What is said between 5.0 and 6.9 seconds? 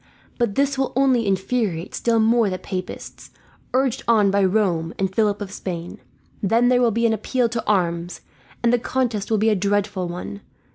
Philip of Spain. Then there will